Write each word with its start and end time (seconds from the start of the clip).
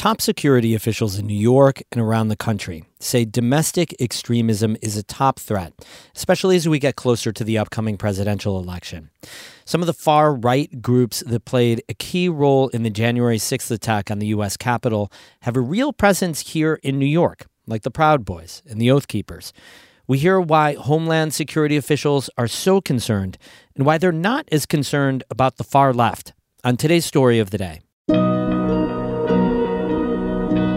Top 0.00 0.22
security 0.22 0.74
officials 0.74 1.18
in 1.18 1.26
New 1.26 1.36
York 1.36 1.82
and 1.92 2.00
around 2.00 2.28
the 2.28 2.34
country 2.36 2.84
say 3.00 3.26
domestic 3.26 3.94
extremism 4.00 4.74
is 4.80 4.96
a 4.96 5.02
top 5.02 5.38
threat, 5.38 5.74
especially 6.16 6.56
as 6.56 6.66
we 6.66 6.78
get 6.78 6.96
closer 6.96 7.32
to 7.32 7.44
the 7.44 7.58
upcoming 7.58 7.98
presidential 7.98 8.58
election. 8.58 9.10
Some 9.66 9.82
of 9.82 9.86
the 9.86 9.92
far 9.92 10.34
right 10.34 10.80
groups 10.80 11.22
that 11.26 11.44
played 11.44 11.82
a 11.86 11.92
key 11.92 12.30
role 12.30 12.68
in 12.68 12.82
the 12.82 12.88
January 12.88 13.36
6th 13.36 13.70
attack 13.70 14.10
on 14.10 14.20
the 14.20 14.28
U.S. 14.28 14.56
Capitol 14.56 15.12
have 15.42 15.54
a 15.54 15.60
real 15.60 15.92
presence 15.92 16.52
here 16.52 16.80
in 16.82 16.98
New 16.98 17.04
York, 17.04 17.44
like 17.66 17.82
the 17.82 17.90
Proud 17.90 18.24
Boys 18.24 18.62
and 18.66 18.80
the 18.80 18.90
Oath 18.90 19.06
Keepers. 19.06 19.52
We 20.06 20.16
hear 20.16 20.40
why 20.40 20.76
Homeland 20.76 21.34
Security 21.34 21.76
officials 21.76 22.30
are 22.38 22.48
so 22.48 22.80
concerned 22.80 23.36
and 23.76 23.84
why 23.84 23.98
they're 23.98 24.12
not 24.12 24.48
as 24.50 24.64
concerned 24.64 25.24
about 25.28 25.58
the 25.58 25.64
far 25.64 25.92
left 25.92 26.32
on 26.64 26.78
today's 26.78 27.04
story 27.04 27.38
of 27.38 27.50
the 27.50 27.58
day. 27.58 27.80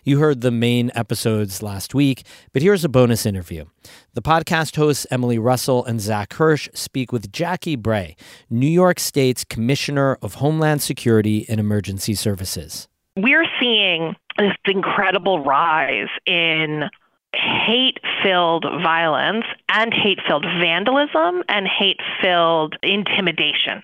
You 0.02 0.18
heard 0.18 0.40
the 0.40 0.50
main 0.50 0.90
episodes 0.94 1.62
last 1.62 1.94
week, 1.94 2.24
but 2.54 2.62
here's 2.62 2.84
a 2.84 2.88
bonus 2.88 3.26
interview. 3.26 3.66
The 4.14 4.22
podcast 4.22 4.76
hosts 4.76 5.06
Emily 5.10 5.38
Russell 5.38 5.84
and 5.84 6.00
Zach 6.00 6.32
Hirsch 6.32 6.70
speak 6.72 7.12
with 7.12 7.30
Jackie 7.30 7.76
Bray, 7.76 8.16
New 8.48 8.66
York 8.66 8.98
State's 8.98 9.44
Commissioner 9.44 10.16
of 10.22 10.36
Homeland 10.36 10.80
Security 10.80 11.44
and 11.50 11.60
Emergency 11.60 12.14
Services. 12.14 12.88
We're 13.18 13.46
seeing 13.60 14.16
this 14.38 14.54
incredible 14.64 15.44
rise 15.44 16.08
in 16.24 16.88
hate 17.34 17.98
filled 18.22 18.64
violence 18.82 19.44
and 19.68 19.92
hate 19.92 20.18
filled 20.26 20.44
vandalism 20.60 21.42
and 21.48 21.66
hate 21.66 22.00
filled 22.20 22.76
intimidation. 22.82 23.82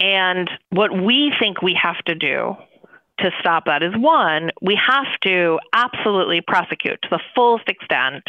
And 0.00 0.50
what 0.70 0.92
we 0.92 1.32
think 1.38 1.62
we 1.62 1.78
have 1.80 1.98
to 2.04 2.14
do 2.14 2.54
to 3.18 3.30
stop 3.40 3.64
that 3.64 3.82
is 3.82 3.94
one, 3.96 4.50
we 4.60 4.78
have 4.86 5.06
to 5.22 5.58
absolutely 5.72 6.42
prosecute 6.42 7.00
to 7.02 7.08
the 7.10 7.20
fullest 7.34 7.68
extent 7.68 8.22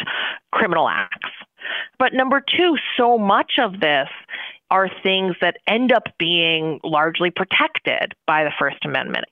criminal 0.50 0.88
acts. 0.88 1.30
But 1.98 2.14
number 2.14 2.40
two, 2.40 2.76
so 2.96 3.18
much 3.18 3.58
of 3.58 3.80
this 3.80 4.08
are 4.70 4.88
things 5.02 5.34
that 5.40 5.58
end 5.66 5.92
up 5.92 6.04
being 6.18 6.80
largely 6.82 7.30
protected 7.30 8.14
by 8.26 8.44
the 8.44 8.52
First 8.58 8.84
Amendment. 8.84 9.26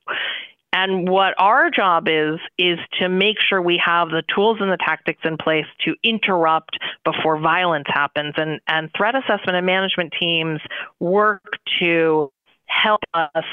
And 0.77 1.09
what 1.09 1.33
our 1.39 1.71
job 1.71 2.07
is, 2.07 2.39
is 2.59 2.79
to 3.01 3.09
make 3.09 3.39
sure 3.41 3.63
we 3.63 3.81
have 3.83 4.11
the 4.11 4.23
tools 4.35 4.59
and 4.61 4.71
the 4.71 4.77
tactics 4.77 5.23
in 5.25 5.39
place 5.39 5.65
to 5.87 5.95
interrupt 6.03 6.77
before 7.03 7.41
violence 7.41 7.87
happens. 7.89 8.35
And, 8.37 8.61
and 8.69 8.91
threat 8.95 9.15
assessment 9.15 9.57
and 9.57 9.65
management 9.65 10.13
teams 10.21 10.61
work 11.01 11.43
to 11.81 12.31
help 12.67 13.01
us 13.15 13.45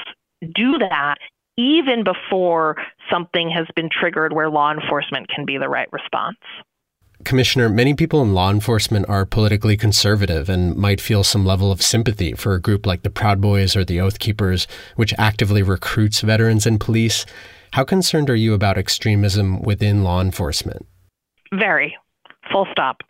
do 0.54 0.78
that 0.80 1.16
even 1.56 2.04
before 2.04 2.76
something 3.10 3.50
has 3.52 3.68
been 3.74 3.88
triggered 3.90 4.34
where 4.34 4.50
law 4.50 4.74
enforcement 4.74 5.30
can 5.30 5.46
be 5.46 5.58
the 5.58 5.70
right 5.70 5.88
response. 5.94 6.36
Commissioner, 7.24 7.70
many 7.70 7.94
people 7.94 8.22
in 8.22 8.34
law 8.34 8.52
enforcement 8.52 9.08
are 9.10 9.26
politically 9.26 9.76
conservative 9.78 10.50
and 10.50 10.76
might 10.76 11.02
feel 11.02 11.24
some 11.24 11.46
level 11.46 11.72
of 11.72 11.82
sympathy 11.82 12.34
for 12.34 12.54
a 12.54 12.62
group 12.62 12.86
like 12.86 13.04
the 13.04 13.10
Proud 13.10 13.42
Boys 13.42 13.76
or 13.76 13.84
the 13.84 14.00
Oath 14.00 14.20
Keepers, 14.20 14.68
which 14.96 15.14
actively 15.18 15.64
recruits 15.64 16.22
veterans 16.22 16.66
and 16.66 16.80
police. 16.80 17.26
How 17.72 17.84
concerned 17.84 18.30
are 18.30 18.36
you 18.36 18.54
about 18.54 18.78
extremism 18.78 19.62
within 19.62 20.04
law 20.04 20.22
enforcement? 20.22 20.86
Very. 21.54 21.98
Full 22.52 22.68
stop. 22.72 23.02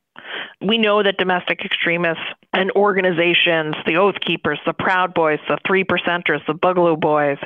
We 0.62 0.78
know 0.78 1.04
that 1.04 1.18
domestic 1.18 1.66
extremists 1.66 2.24
and 2.54 2.72
organizations, 2.72 3.76
the 3.86 3.98
Oath 3.98 4.16
Keepers, 4.26 4.60
the 4.66 4.74
Proud 4.74 5.14
Boys, 5.14 5.40
the 5.48 5.58
Three 5.66 5.84
Percenters, 5.84 6.46
the 6.48 6.54
Boogaloo 6.54 7.00
Boys, 7.00 7.38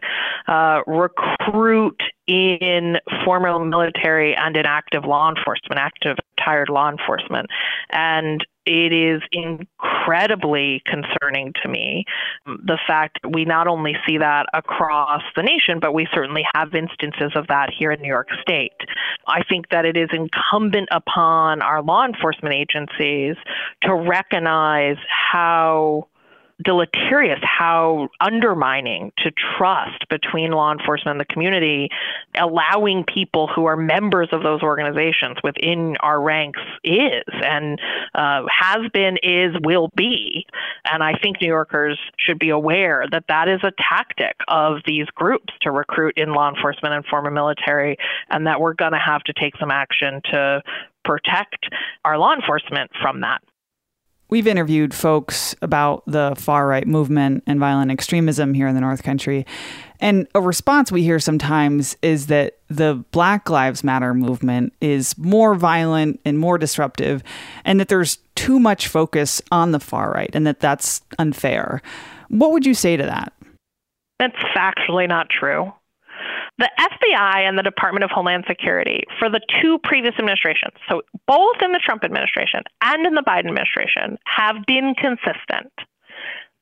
uh, 0.47 0.81
recruit 0.85 2.01
in 2.28 2.97
former 3.23 3.57
military 3.63 4.35
and 4.35 4.56
in 4.57 4.66
active 4.66 5.06
law 5.06 5.29
enforcement, 5.29 5.79
active 5.79 6.18
retired 6.38 6.69
law 6.69 6.90
enforcement. 6.90 7.47
And 7.90 8.45
it 8.67 8.91
is 8.91 9.22
incredibly 9.31 10.83
concerning 10.85 11.53
to 11.63 11.69
me 11.69 12.03
the 12.45 12.78
fact 12.85 13.19
we 13.29 13.45
not 13.45 13.67
only 13.67 13.95
see 14.05 14.17
that 14.17 14.45
across 14.53 15.23
the 15.35 15.44
nation, 15.44 15.79
but 15.79 15.94
we 15.94 16.05
certainly 16.13 16.44
have 16.53 16.75
instances 16.75 17.31
of 17.35 17.47
that 17.47 17.69
here 17.77 17.91
in 17.91 18.01
New 18.01 18.09
York 18.09 18.27
State. 18.41 18.73
I 19.25 19.44
think 19.44 19.69
that 19.69 19.85
it 19.85 19.95
is 19.95 20.09
incumbent 20.11 20.89
upon 20.91 21.61
our 21.61 21.81
law 21.81 22.06
enforcement 22.06 22.53
agencies 22.53 23.35
to 23.83 23.95
recognize 23.95 24.97
how 25.07 26.07
deleterious, 26.63 27.40
how 27.44 28.09
undermining 28.19 29.12
to 29.18 29.31
trust 29.57 30.07
between 30.09 30.51
law 30.51 30.72
enforcement 30.72 31.19
and 31.19 31.19
the 31.19 31.34
community, 31.34 31.90
allowing 32.35 33.03
people 33.03 33.47
who 33.47 33.66
are 33.66 33.78
members 33.78 34.29
of 34.31 34.41
those 34.41 34.62
organizations 34.63 35.38
within 35.44 35.95
our 36.00 36.22
ranks 36.22 36.59
is 36.84 37.23
and 37.44 37.79
uh, 38.16 38.41
has 38.50 38.90
been, 38.91 39.18
is, 39.22 39.56
will 39.63 39.90
be. 39.95 40.45
And 40.91 41.03
I 41.03 41.13
think 41.22 41.41
New 41.41 41.47
Yorkers 41.47 42.00
should 42.18 42.40
be 42.40 42.50
aware 42.50 43.06
that 43.12 43.25
that 43.28 43.47
is 43.47 43.59
a 43.63 43.72
tactic 43.89 44.35
of 44.47 44.78
these 44.85 45.06
groups 45.13 45.53
to 45.62 45.72
recruit 45.72 46.18
in 46.18 46.34
law 46.34 46.50
enforcement 46.50 46.94
and 46.94 47.06
former 47.06 47.29
military, 47.29 47.97
and 48.29 48.47
that 48.47 48.59
we're 48.59 48.74
going 48.74 48.94
to 48.94 49.00
have 49.00 49.22
to 49.24 49.34
take 49.34 49.56
some 49.57 49.72
action 49.72 50.22
to 50.31 50.62
protect 51.06 51.69
our 52.03 52.18
law 52.18 52.34
enforcement 52.34 52.91
from 53.01 53.22
that. 53.22 53.41
We've 54.29 54.47
interviewed 54.47 54.93
folks 54.93 55.55
about 55.61 56.03
the 56.05 56.35
far 56.38 56.67
right 56.67 56.85
movement 56.85 57.43
and 57.47 57.59
violent 57.59 57.91
extremism 57.91 58.53
here 58.53 58.67
in 58.67 58.75
the 58.75 58.81
North 58.81 59.01
Country. 59.01 59.45
And 60.01 60.27
a 60.35 60.41
response 60.41 60.91
we 60.91 61.01
hear 61.01 61.19
sometimes 61.19 61.95
is 62.01 62.27
that 62.27 62.57
the 62.69 63.03
Black 63.11 63.49
Lives 63.49 63.83
Matter 63.83 64.13
movement 64.13 64.73
is 64.81 65.17
more 65.17 65.55
violent 65.55 66.19
and 66.25 66.38
more 66.38 66.57
disruptive, 66.57 67.23
and 67.63 67.79
that 67.79 67.88
there's 67.88 68.17
too 68.35 68.59
much 68.59 68.88
focus 68.89 69.41
on 69.51 69.71
the 69.71 69.79
far 69.79 70.11
right 70.11 70.29
and 70.33 70.45
that 70.45 70.59
that's 70.59 71.01
unfair. 71.17 71.81
What 72.27 72.51
would 72.51 72.65
you 72.65 72.73
say 72.73 72.97
to 72.97 73.03
that? 73.03 73.33
That's 74.19 74.35
factually 74.55 75.07
not 75.07 75.27
true. 75.29 75.71
The 76.59 76.69
FBI 76.79 77.47
and 77.47 77.57
the 77.57 77.63
Department 77.63 78.03
of 78.03 78.09
Homeland 78.09 78.45
Security, 78.47 79.03
for 79.19 79.29
the 79.29 79.41
two 79.62 79.78
previous 79.84 80.16
administrations, 80.18 80.73
so 80.90 81.03
both 81.28 81.57
in 81.62 81.72
the 81.72 81.79
Trump 81.79 82.03
administration 82.03 82.63
and 82.81 83.06
in 83.06 83.13
the 83.13 83.22
Biden 83.22 83.47
administration, 83.47 84.18
have 84.25 84.66
been 84.66 84.95
consistent 84.95 85.72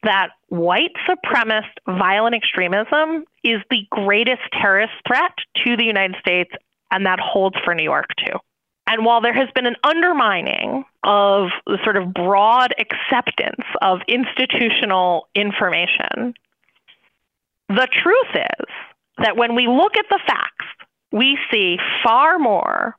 that 0.04 0.30
white 0.50 0.92
supremacist 1.10 1.74
violent 1.88 2.36
extremism 2.36 3.26
is 3.44 3.62
the 3.70 3.88
greatest 3.90 4.42
terrorist 4.54 4.94
threat 5.08 5.34
to 5.66 5.76
the 5.76 5.84
United 5.84 6.16
States, 6.20 6.52
and 6.92 7.06
that 7.06 7.20
holds 7.20 7.56
for 7.64 7.74
New 7.74 7.84
York 7.84 8.10
too. 8.18 8.38
And 8.88 9.04
while 9.04 9.20
there 9.20 9.34
has 9.34 9.50
been 9.56 9.66
an 9.66 9.76
undermining 9.84 10.86
of 11.04 11.50
the 11.66 11.80
sort 11.84 11.98
of 11.98 12.14
broad 12.14 12.76
acceptance 12.78 13.66
of 13.82 14.02
institutional 14.08 15.28
information, 15.34 16.36
the 17.68 17.88
truth 17.92 18.36
is 18.36 18.75
that 19.18 19.38
when 19.38 19.56
we 19.56 19.68
look 19.68 19.96
at 19.98 20.06
the 20.10 20.20
facts, 20.28 20.66
we 21.12 21.38
see 21.52 21.78
far 22.04 22.38
more 22.40 22.96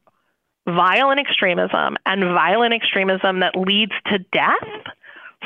violent 0.66 1.20
extremism 1.20 1.96
and 2.06 2.24
violent 2.24 2.74
extremism 2.74 3.40
that 3.40 3.56
leads 3.56 3.92
to 4.06 4.18
death 4.32 4.92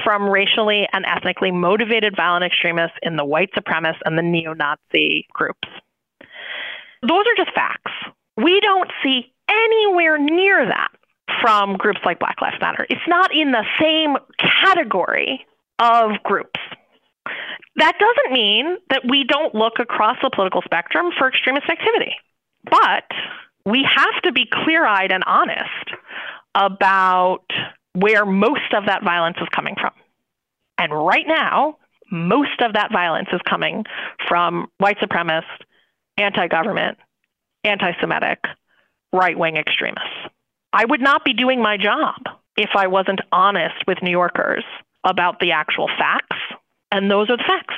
from 0.05 0.29
racially 0.29 0.89
and 0.93 1.05
ethnically 1.07 1.51
motivated 1.51 2.17
violent 2.17 2.45
extremists 2.45 2.97
in 3.03 3.17
the 3.17 3.25
white 3.25 3.51
supremacist 3.53 3.99
and 4.05 4.17
the 4.17 4.23
neo 4.23 4.55
Nazi 4.55 5.27
groups. 5.33 5.69
Those 7.03 7.25
are 7.27 7.45
just 7.45 7.55
facts. 7.55 7.93
We 8.37 8.61
don't 8.61 8.91
see 9.03 9.33
anywhere 9.49 10.19
near 10.19 10.67
that 10.67 10.91
from 11.43 11.77
groups 11.77 12.01
like 12.05 12.19
Black 12.19 12.41
Lives 12.41 12.57
Matter. 12.61 12.87
It's 12.89 13.01
not 13.07 13.35
in 13.35 13.53
the 13.53 13.65
same 13.81 14.17
category 14.39 15.45
of 15.79 16.23
groups. 16.23 16.61
That 17.77 17.95
doesn't 17.99 18.33
mean 18.33 18.77
that 18.91 19.03
we 19.09 19.25
don't 19.25 19.55
look 19.55 19.75
across 19.79 20.17
the 20.23 20.31
political 20.35 20.63
spectrum 20.63 21.11
for 21.17 21.29
extremist 21.29 21.69
activity, 21.71 22.15
but 22.65 23.05
we 23.65 23.87
have 23.89 24.23
to 24.25 24.33
be 24.33 24.47
clear 24.51 24.85
eyed 24.85 25.13
and 25.13 25.23
honest 25.25 25.95
about 26.55 27.45
where 27.93 28.25
most 28.25 28.73
of 28.75 28.87
that 28.87 29.05
violence 29.05 29.37
is 29.41 29.49
coming 29.55 29.75
from. 29.81 29.93
And 30.79 30.93
right 30.93 31.27
now, 31.27 31.79
most 32.11 32.61
of 32.61 32.73
that 32.73 32.91
violence 32.93 33.29
is 33.33 33.41
coming 33.49 33.85
from 34.27 34.69
white 34.79 34.99
supremacist, 34.99 35.45
anti 36.17 36.49
government, 36.49 36.99
anti 37.65 37.93
Semitic, 38.01 38.41
right 39.13 39.39
wing 39.39 39.57
extremists. 39.57 40.09
I 40.73 40.85
would 40.85 41.01
not 41.01 41.25
be 41.25 41.35
doing 41.35 41.63
my 41.63 41.77
job 41.77 42.17
if 42.57 42.71
I 42.75 42.87
wasn't 42.87 43.21
honest 43.33 43.75
with 43.87 43.99
New 44.03 44.11
Yorkers 44.11 44.65
about 45.05 45.41
the 45.41 45.53
actual 45.53 45.89
facts, 45.99 46.37
and 46.91 47.11
those 47.11 47.31
are 47.31 47.37
the 47.37 47.45
facts. 47.47 47.75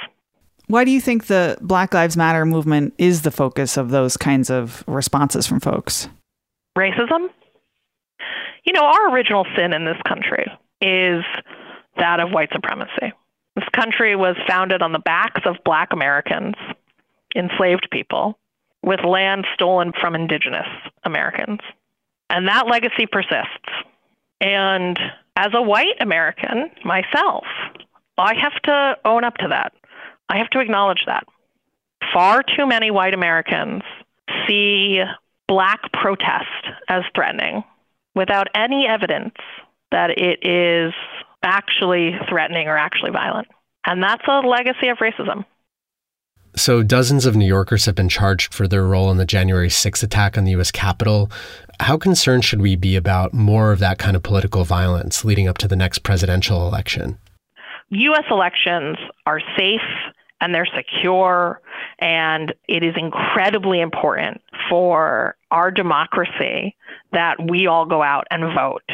Why 0.68 0.84
do 0.84 0.90
you 0.90 1.00
think 1.00 1.26
the 1.26 1.58
Black 1.60 1.92
Lives 1.92 2.16
Matter 2.16 2.46
movement 2.46 2.94
is 2.96 3.22
the 3.22 3.30
focus 3.30 3.76
of 3.76 3.90
those 3.90 4.16
kinds 4.16 4.48
of 4.48 4.84
responses 4.86 5.46
from 5.46 5.60
folks? 5.60 6.08
Racism. 6.76 7.28
You 8.64 8.72
know, 8.72 8.84
our 8.84 9.14
original 9.14 9.44
sin 9.56 9.72
in 9.72 9.84
this 9.84 9.98
country 10.06 10.46
is 10.80 11.24
that 11.98 12.20
of 12.20 12.30
white 12.30 12.50
supremacy. 12.52 13.12
This 13.54 13.68
country 13.74 14.16
was 14.16 14.36
founded 14.48 14.82
on 14.82 14.92
the 14.92 14.98
backs 14.98 15.42
of 15.44 15.56
black 15.64 15.92
Americans, 15.92 16.54
enslaved 17.36 17.88
people, 17.90 18.38
with 18.82 19.04
land 19.04 19.46
stolen 19.54 19.92
from 20.00 20.14
indigenous 20.14 20.66
Americans. 21.04 21.60
And 22.30 22.48
that 22.48 22.66
legacy 22.66 23.06
persists. 23.10 23.68
And 24.40 24.98
as 25.36 25.48
a 25.54 25.62
white 25.62 26.00
American 26.00 26.70
myself, 26.84 27.44
I 28.22 28.34
have 28.34 28.62
to 28.62 28.96
own 29.04 29.24
up 29.24 29.36
to 29.38 29.48
that. 29.48 29.72
I 30.28 30.38
have 30.38 30.48
to 30.50 30.60
acknowledge 30.60 31.02
that. 31.06 31.24
Far 32.14 32.42
too 32.42 32.66
many 32.66 32.90
white 32.92 33.14
Americans 33.14 33.82
see 34.46 35.02
black 35.48 35.80
protest 35.92 36.68
as 36.88 37.02
threatening 37.14 37.64
without 38.14 38.46
any 38.54 38.86
evidence 38.88 39.34
that 39.90 40.10
it 40.10 40.46
is 40.46 40.92
actually 41.42 42.12
threatening 42.28 42.68
or 42.68 42.78
actually 42.78 43.10
violent. 43.10 43.48
And 43.84 44.00
that's 44.00 44.22
a 44.28 44.40
legacy 44.46 44.88
of 44.88 44.98
racism. 44.98 45.44
So, 46.54 46.82
dozens 46.82 47.24
of 47.26 47.34
New 47.34 47.46
Yorkers 47.46 47.86
have 47.86 47.94
been 47.94 48.10
charged 48.10 48.52
for 48.52 48.68
their 48.68 48.86
role 48.86 49.10
in 49.10 49.16
the 49.16 49.24
January 49.24 49.68
6th 49.68 50.02
attack 50.02 50.36
on 50.36 50.44
the 50.44 50.50
U.S. 50.52 50.70
Capitol. 50.70 51.30
How 51.80 51.96
concerned 51.96 52.44
should 52.44 52.60
we 52.60 52.76
be 52.76 52.94
about 52.94 53.32
more 53.32 53.72
of 53.72 53.78
that 53.78 53.98
kind 53.98 54.14
of 54.14 54.22
political 54.22 54.62
violence 54.62 55.24
leading 55.24 55.48
up 55.48 55.56
to 55.58 55.68
the 55.68 55.76
next 55.76 56.00
presidential 56.00 56.68
election? 56.68 57.18
U.S. 57.92 58.24
elections 58.30 58.96
are 59.26 59.40
safe 59.56 59.80
and 60.40 60.54
they're 60.54 60.66
secure, 60.74 61.60
and 61.98 62.54
it 62.66 62.82
is 62.82 62.94
incredibly 62.96 63.80
important 63.80 64.40
for 64.68 65.36
our 65.50 65.70
democracy 65.70 66.74
that 67.12 67.36
we 67.48 67.66
all 67.66 67.84
go 67.84 68.02
out 68.02 68.26
and 68.30 68.54
vote. 68.54 68.90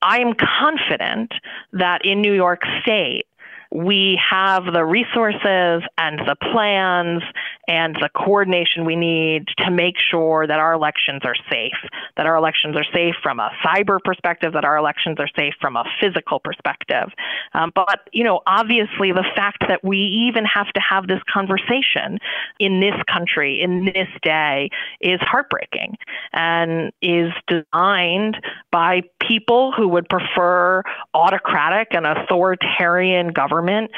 I 0.00 0.20
am 0.20 0.32
confident 0.34 1.32
that 1.72 2.06
in 2.06 2.22
New 2.22 2.32
York 2.32 2.62
State, 2.82 3.26
we 3.72 4.18
have 4.30 4.64
the 4.72 4.84
resources 4.84 5.82
and 5.98 6.20
the 6.20 6.36
plans 6.52 7.22
and 7.70 7.94
the 8.00 8.08
coordination 8.16 8.84
we 8.84 8.96
need 8.96 9.46
to 9.58 9.70
make 9.70 9.94
sure 9.96 10.44
that 10.44 10.58
our 10.58 10.72
elections 10.72 11.20
are 11.22 11.36
safe, 11.48 11.78
that 12.16 12.26
our 12.26 12.34
elections 12.34 12.74
are 12.76 12.84
safe 12.92 13.14
from 13.22 13.38
a 13.38 13.48
cyber 13.64 13.98
perspective, 14.02 14.52
that 14.54 14.64
our 14.64 14.76
elections 14.76 15.18
are 15.20 15.28
safe 15.38 15.54
from 15.60 15.76
a 15.76 15.84
physical 16.00 16.40
perspective. 16.40 17.10
Um, 17.54 17.70
but, 17.72 18.08
you 18.12 18.24
know, 18.24 18.40
obviously 18.44 19.12
the 19.12 19.24
fact 19.36 19.58
that 19.68 19.84
we 19.84 19.98
even 19.98 20.44
have 20.46 20.66
to 20.72 20.80
have 20.80 21.06
this 21.06 21.20
conversation 21.32 22.18
in 22.58 22.80
this 22.80 22.96
country, 23.06 23.62
in 23.62 23.84
this 23.84 24.08
day, 24.22 24.68
is 25.00 25.20
heartbreaking 25.20 25.96
and 26.32 26.90
is 27.00 27.30
designed 27.46 28.36
by 28.72 29.02
people 29.20 29.70
who 29.70 29.86
would 29.86 30.08
prefer 30.08 30.82
autocratic 31.14 31.88
and 31.92 32.04
authoritarian 32.04 33.28
government 33.28 33.92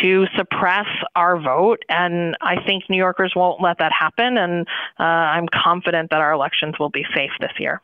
to 0.00 0.26
suppress 0.36 0.86
our 1.16 1.40
vote. 1.40 1.82
And 1.88 2.36
I 2.40 2.62
think 2.64 2.84
New 2.88 2.96
York 2.96 3.15
Yorkers 3.16 3.34
won't 3.34 3.62
let 3.62 3.78
that 3.78 3.92
happen, 3.98 4.36
and 4.36 4.66
uh, 4.98 5.02
I'm 5.02 5.46
confident 5.48 6.10
that 6.10 6.20
our 6.20 6.32
elections 6.32 6.74
will 6.78 6.90
be 6.90 7.04
safe 7.14 7.30
this 7.40 7.52
year. 7.58 7.80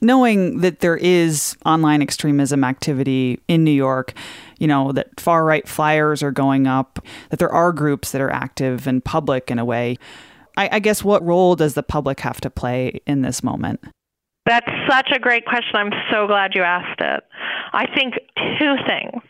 Knowing 0.00 0.60
that 0.60 0.78
there 0.78 0.96
is 0.96 1.56
online 1.66 2.00
extremism 2.00 2.62
activity 2.62 3.40
in 3.48 3.64
New 3.64 3.72
York, 3.72 4.14
you 4.58 4.66
know, 4.68 4.92
that 4.92 5.18
far 5.18 5.44
right 5.44 5.66
flyers 5.66 6.22
are 6.22 6.30
going 6.30 6.68
up, 6.68 7.04
that 7.30 7.40
there 7.40 7.52
are 7.52 7.72
groups 7.72 8.12
that 8.12 8.20
are 8.20 8.30
active 8.30 8.86
and 8.86 9.04
public 9.04 9.50
in 9.50 9.58
a 9.58 9.64
way, 9.64 9.98
I, 10.56 10.68
I 10.72 10.78
guess 10.78 11.02
what 11.02 11.24
role 11.24 11.56
does 11.56 11.74
the 11.74 11.82
public 11.82 12.20
have 12.20 12.40
to 12.42 12.50
play 12.50 13.00
in 13.06 13.22
this 13.22 13.42
moment? 13.42 13.80
That's 14.46 14.70
such 14.88 15.10
a 15.12 15.18
great 15.18 15.44
question. 15.46 15.74
I'm 15.74 15.92
so 16.12 16.26
glad 16.26 16.54
you 16.54 16.62
asked 16.62 17.00
it. 17.00 17.24
I 17.72 17.86
think 17.94 18.14
two 18.58 18.76
things. 18.86 19.22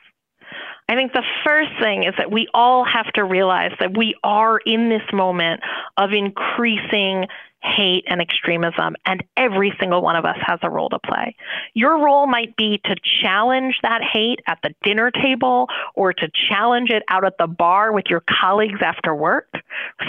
I 0.89 0.95
think 0.95 1.13
the 1.13 1.25
first 1.45 1.71
thing 1.81 2.05
is 2.05 2.15
that 2.17 2.33
we 2.33 2.49
all 2.55 2.85
have 2.85 3.13
to 3.15 3.25
realize 3.25 3.73
that 3.79 3.97
we 3.97 4.15
are 4.25 4.59
in 4.59 4.89
this 4.89 5.03
moment 5.13 5.61
of 5.99 6.13
increasing 6.13 7.27
hate 7.63 8.05
and 8.07 8.21
extremism, 8.21 8.95
and 9.05 9.25
every 9.37 9.75
single 9.81 10.01
one 10.01 10.17
of 10.17 10.25
us 10.25 10.37
has 10.41 10.61
a 10.63 10.71
role 10.71 10.89
to 10.89 10.99
play. 11.01 11.35
Your 11.75 12.03
role 12.03 12.27
might 12.27 12.57
be 12.57 12.81
to 12.85 12.95
challenge 13.23 13.77
that 13.83 14.01
hate 14.03 14.41
at 14.47 14.59
the 14.63 14.75
dinner 14.83 15.11
table 15.11 15.69
or 15.95 16.13
to 16.13 16.29
challenge 16.49 16.91
it 16.91 17.03
out 17.09 17.25
at 17.25 17.37
the 17.39 17.49
bar 17.49 17.93
with 17.93 18.07
your 18.09 18.23
colleagues 18.41 18.81
after 18.81 19.15
work. 19.15 19.53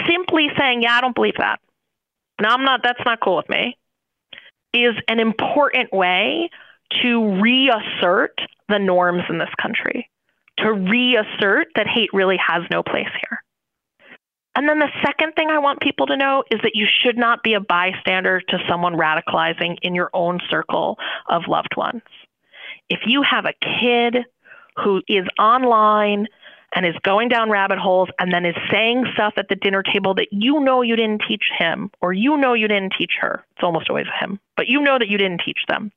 Simply 0.08 0.48
saying, 0.58 0.82
Yeah, 0.82 0.96
I 0.96 1.00
don't 1.00 1.14
believe 1.14 1.36
that. 1.38 1.60
No, 2.40 2.48
I'm 2.48 2.64
not, 2.64 2.80
that's 2.82 3.04
not 3.04 3.20
cool 3.20 3.36
with 3.36 3.48
me, 3.48 3.76
is 4.72 4.94
an 5.08 5.20
important 5.20 5.92
way 5.92 6.48
to 7.02 7.40
reassert 7.40 8.40
the 8.68 8.78
norms 8.78 9.22
in 9.28 9.38
this 9.38 9.50
country 9.60 10.09
to 10.62 10.72
reassert 10.72 11.68
that 11.74 11.86
hate 11.86 12.10
really 12.12 12.38
has 12.44 12.62
no 12.70 12.82
place 12.82 13.08
here. 13.20 13.38
And 14.56 14.68
then 14.68 14.80
the 14.80 14.90
second 15.04 15.34
thing 15.34 15.48
I 15.48 15.58
want 15.58 15.80
people 15.80 16.06
to 16.06 16.16
know 16.16 16.42
is 16.50 16.60
that 16.62 16.72
you 16.74 16.86
should 17.02 17.16
not 17.16 17.42
be 17.42 17.54
a 17.54 17.60
bystander 17.60 18.40
to 18.40 18.58
someone 18.68 18.94
radicalizing 18.94 19.78
in 19.82 19.94
your 19.94 20.10
own 20.12 20.40
circle 20.50 20.98
of 21.28 21.42
loved 21.46 21.76
ones. 21.76 22.02
If 22.88 23.00
you 23.06 23.22
have 23.22 23.46
a 23.46 23.54
kid 23.80 24.24
who 24.82 25.02
is 25.08 25.24
online 25.38 26.26
and 26.74 26.84
is 26.84 26.94
going 27.02 27.28
down 27.28 27.50
rabbit 27.50 27.78
holes 27.78 28.08
and 28.18 28.32
then 28.32 28.44
is 28.44 28.56
saying 28.70 29.04
stuff 29.14 29.34
at 29.36 29.48
the 29.48 29.56
dinner 29.56 29.82
table 29.82 30.14
that 30.14 30.28
you 30.32 30.60
know 30.60 30.82
you 30.82 30.96
didn't 30.96 31.22
teach 31.26 31.44
him 31.58 31.90
or 32.00 32.12
you 32.12 32.36
know 32.36 32.54
you 32.54 32.68
didn't 32.68 32.94
teach 32.98 33.12
her, 33.20 33.44
it's 33.52 33.62
almost 33.62 33.88
always 33.88 34.06
him, 34.20 34.40
but 34.56 34.66
you 34.66 34.80
know 34.80 34.98
that 34.98 35.08
you 35.08 35.18
didn't 35.18 35.42
teach 35.44 35.60
them 35.68 35.92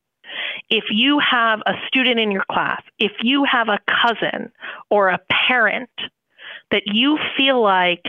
if 0.69 0.85
you 0.91 1.19
have 1.19 1.62
a 1.65 1.74
student 1.88 2.19
in 2.19 2.31
your 2.31 2.45
class, 2.51 2.81
if 3.00 3.12
you 3.21 3.45
have 3.45 3.69
a 3.69 3.80
cousin 3.88 4.51
or 4.89 5.09
a 5.09 5.19
parent 5.47 5.89
that 6.71 6.83
you 6.85 7.18
feel 7.38 7.62
like 7.62 8.03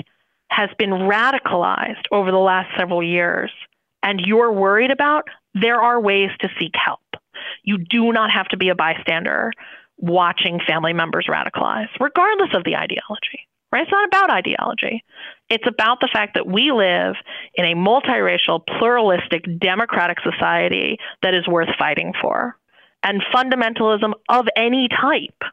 has 0.48 0.70
been 0.78 0.90
radicalized 0.90 2.04
over 2.12 2.30
the 2.30 2.38
last 2.38 2.70
several 2.78 3.02
years 3.02 3.50
and 4.02 4.20
you're 4.20 4.52
worried 4.52 4.90
about, 4.90 5.28
there 5.54 5.80
are 5.80 6.00
ways 6.00 6.30
to 6.40 6.48
seek 6.58 6.72
help. 6.74 7.00
You 7.62 7.78
do 7.78 8.12
not 8.12 8.30
have 8.30 8.48
to 8.48 8.56
be 8.56 8.68
a 8.68 8.74
bystander 8.74 9.52
watching 9.98 10.60
family 10.66 10.92
members 10.92 11.26
radicalize, 11.28 11.88
regardless 12.00 12.50
of 12.54 12.64
the 12.64 12.76
ideology. 12.76 13.46
Right? 13.74 13.82
It's 13.82 13.90
not 13.90 14.06
about 14.06 14.30
ideology. 14.30 15.02
It's 15.50 15.66
about 15.66 15.98
the 16.00 16.08
fact 16.12 16.34
that 16.34 16.46
we 16.46 16.70
live 16.70 17.16
in 17.56 17.64
a 17.64 17.74
multiracial, 17.74 18.60
pluralistic, 18.78 19.44
democratic 19.58 20.18
society 20.20 20.98
that 21.22 21.34
is 21.34 21.48
worth 21.48 21.70
fighting 21.76 22.12
for. 22.22 22.56
And 23.02 23.20
fundamentalism 23.34 24.12
of 24.28 24.46
any 24.56 24.86
type 24.88 25.50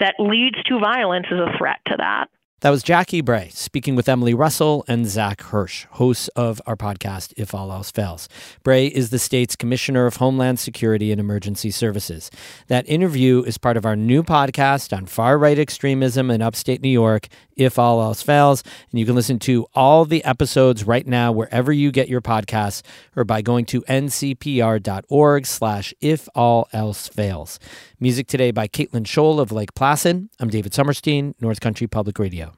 that 0.00 0.16
leads 0.18 0.62
to 0.64 0.78
violence 0.78 1.28
is 1.30 1.38
a 1.38 1.56
threat 1.56 1.78
to 1.86 1.94
that. 1.96 2.26
That 2.60 2.70
was 2.70 2.82
Jackie 2.82 3.20
Bray 3.20 3.50
speaking 3.52 3.96
with 3.96 4.08
Emily 4.08 4.32
Russell 4.32 4.82
and 4.88 5.06
Zach 5.06 5.42
Hirsch, 5.42 5.84
hosts 5.90 6.28
of 6.28 6.62
our 6.64 6.74
podcast, 6.74 7.34
If 7.36 7.54
All 7.54 7.70
Else 7.70 7.90
Fails. 7.90 8.30
Bray 8.62 8.86
is 8.86 9.10
the 9.10 9.18
state's 9.18 9.56
Commissioner 9.56 10.06
of 10.06 10.16
Homeland 10.16 10.58
Security 10.58 11.12
and 11.12 11.20
Emergency 11.20 11.70
Services. 11.70 12.30
That 12.68 12.88
interview 12.88 13.42
is 13.42 13.58
part 13.58 13.76
of 13.76 13.84
our 13.84 13.94
new 13.94 14.22
podcast 14.22 14.96
on 14.96 15.04
far 15.04 15.36
right 15.36 15.58
extremism 15.58 16.30
in 16.30 16.40
upstate 16.40 16.80
New 16.80 16.88
York, 16.88 17.28
If 17.58 17.78
All 17.78 18.00
Else 18.00 18.22
Fails. 18.22 18.62
And 18.90 18.98
you 18.98 19.04
can 19.04 19.14
listen 19.14 19.38
to 19.40 19.66
all 19.74 20.06
the 20.06 20.24
episodes 20.24 20.84
right 20.84 21.06
now 21.06 21.32
wherever 21.32 21.74
you 21.74 21.92
get 21.92 22.08
your 22.08 22.22
podcasts 22.22 22.80
or 23.14 23.24
by 23.24 23.42
going 23.42 23.66
to 23.66 23.82
ncpr.org 23.82 25.44
slash 25.44 25.92
if 26.00 26.26
all 26.34 26.68
else 26.72 27.06
fails. 27.08 27.58
Music 27.98 28.26
today 28.26 28.50
by 28.50 28.68
Caitlin 28.68 29.04
Scholl 29.04 29.40
of 29.40 29.50
Lake 29.50 29.72
Placid. 29.74 30.28
I'm 30.38 30.50
David 30.50 30.74
Sommerstein, 30.74 31.34
North 31.40 31.60
Country 31.60 31.86
Public 31.86 32.18
Radio. 32.18 32.52